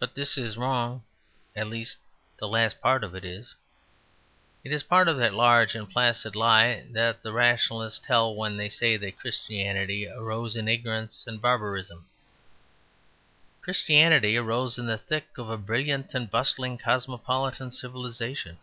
But 0.00 0.16
this 0.16 0.36
is 0.36 0.56
wrong; 0.56 1.04
at 1.54 1.68
least, 1.68 1.98
the 2.40 2.48
last 2.48 2.80
part 2.80 3.04
of 3.04 3.14
it 3.14 3.24
is. 3.24 3.54
It 4.64 4.72
is 4.72 4.82
part 4.82 5.06
of 5.06 5.16
that 5.18 5.32
large 5.32 5.76
and 5.76 5.88
placid 5.88 6.34
lie 6.34 6.82
that 6.90 7.22
the 7.22 7.32
rationalists 7.32 8.00
tell 8.00 8.34
when 8.34 8.56
they 8.56 8.68
say 8.68 8.96
that 8.96 9.20
Christianity 9.20 10.08
arose 10.08 10.56
in 10.56 10.66
ignorance 10.66 11.24
and 11.24 11.40
barbarism. 11.40 12.04
Christianity 13.60 14.36
arose 14.36 14.76
in 14.76 14.86
the 14.88 14.98
thick 14.98 15.38
of 15.38 15.48
a 15.50 15.56
brilliant 15.56 16.14
and 16.16 16.28
bustling 16.28 16.76
cosmopolitan 16.76 17.70
civilization. 17.70 18.58